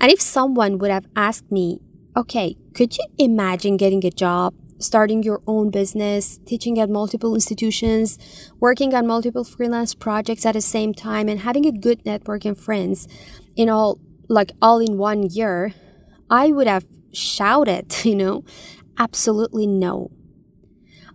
And 0.00 0.12
if 0.12 0.20
someone 0.20 0.78
would 0.78 0.90
have 0.90 1.06
asked 1.16 1.50
me 1.50 1.80
Okay, 2.16 2.56
could 2.74 2.98
you 2.98 3.04
imagine 3.18 3.76
getting 3.76 4.04
a 4.04 4.10
job, 4.10 4.52
starting 4.80 5.22
your 5.22 5.40
own 5.46 5.70
business, 5.70 6.38
teaching 6.44 6.76
at 6.80 6.90
multiple 6.90 7.36
institutions, 7.36 8.18
working 8.58 8.92
on 8.94 9.06
multiple 9.06 9.44
freelance 9.44 9.94
projects 9.94 10.44
at 10.44 10.54
the 10.54 10.60
same 10.60 10.92
time, 10.92 11.28
and 11.28 11.40
having 11.40 11.66
a 11.66 11.72
good 11.72 12.04
network 12.04 12.44
and 12.44 12.58
friends 12.58 13.06
in 13.54 13.70
all, 13.70 14.00
like 14.28 14.50
all 14.60 14.80
in 14.80 14.98
one 14.98 15.22
year? 15.22 15.72
I 16.28 16.48
would 16.48 16.66
have 16.66 16.84
shouted, 17.12 17.94
you 18.04 18.16
know, 18.16 18.44
absolutely 18.98 19.68
no. 19.68 20.10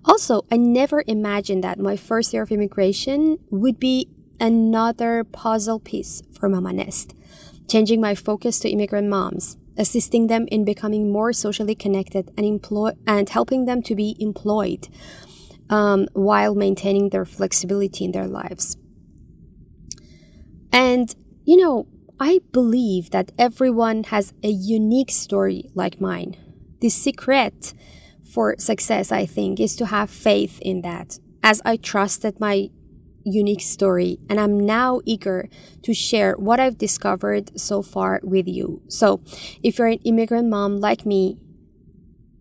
Also, 0.07 0.45
I 0.51 0.57
never 0.57 1.03
imagined 1.07 1.63
that 1.63 1.79
my 1.79 1.97
first 1.97 2.33
year 2.33 2.43
of 2.43 2.51
immigration 2.51 3.39
would 3.49 3.79
be 3.79 4.09
another 4.39 5.23
puzzle 5.23 5.79
piece 5.79 6.21
for 6.31 6.47
Mama 6.47 6.73
Nest, 6.73 7.15
changing 7.67 7.99
my 7.99 8.13
focus 8.15 8.59
to 8.59 8.69
immigrant 8.69 9.09
moms 9.09 9.57
assisting 9.77 10.27
them 10.27 10.47
in 10.51 10.65
becoming 10.65 11.11
more 11.11 11.33
socially 11.33 11.75
connected 11.75 12.31
and 12.37 12.45
employ 12.45 12.91
and 13.05 13.29
helping 13.29 13.65
them 13.65 13.81
to 13.83 13.95
be 13.95 14.15
employed 14.19 14.87
um, 15.69 16.07
while 16.13 16.55
maintaining 16.55 17.09
their 17.09 17.25
flexibility 17.25 18.05
in 18.05 18.11
their 18.11 18.27
lives. 18.27 18.77
And 20.71 21.13
you 21.45 21.57
know, 21.57 21.87
I 22.19 22.39
believe 22.51 23.11
that 23.11 23.31
everyone 23.37 24.05
has 24.05 24.33
a 24.43 24.49
unique 24.49 25.11
story 25.11 25.69
like 25.73 26.01
mine. 26.01 26.37
The 26.79 26.89
secret 26.89 27.73
for 28.35 28.55
success, 28.59 29.13
I 29.13 29.25
think, 29.25 29.61
is 29.61 29.77
to 29.77 29.85
have 29.85 30.09
faith 30.09 30.59
in 30.61 30.81
that. 30.81 31.19
As 31.41 31.61
I 31.63 31.77
trusted 31.77 32.37
my 32.39 32.69
unique 33.23 33.61
story, 33.61 34.19
and 34.29 34.39
I'm 34.39 34.59
now 34.59 34.99
eager 35.05 35.47
to 35.83 35.93
share 35.93 36.33
what 36.33 36.59
I've 36.59 36.77
discovered 36.77 37.57
so 37.57 37.81
far 37.81 38.19
with 38.23 38.47
you. 38.47 38.81
So, 38.89 39.21
if 39.63 39.79
you're 39.79 39.87
an 39.87 40.03
immigrant 40.03 40.49
mom 40.49 40.81
like 40.81 41.05
me, 41.05 41.37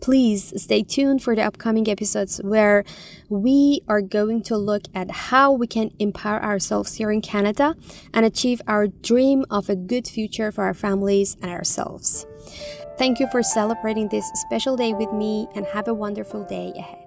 please 0.01 0.53
stay 0.61 0.83
tuned 0.83 1.23
for 1.23 1.35
the 1.37 1.43
upcoming 1.43 1.89
episodes 1.89 2.39
where 2.45 2.85
we 3.31 3.81
are 3.89 4.03
going 4.03 4.43
to 4.43 4.57
look 4.57 4.83
at 4.95 5.11
how 5.31 5.53
we 5.53 5.67
can 5.67 5.91
empower 5.99 6.43
ourselves 6.43 6.97
here 6.97 7.11
in 7.11 7.23
Canada 7.23 7.75
and 8.13 8.27
achieve 8.27 8.61
our 8.67 8.89
dream 8.89 9.45
of 9.49 9.71
a 9.71 9.77
good 9.77 10.07
future 10.09 10.51
for 10.51 10.65
our 10.65 10.75
families 10.75 11.37
and 11.41 11.51
ourselves. 11.53 12.27
Thank 12.97 13.19
you 13.21 13.27
for 13.29 13.43
celebrating 13.43 14.09
this 14.09 14.29
special 14.35 14.77
day 14.77 14.93
with 14.93 15.13
me 15.13 15.49
and 15.55 15.67
have 15.67 15.89
a 15.89 15.95
wonderful 15.95 16.45
day 16.45 16.73
ahead. 16.77 17.04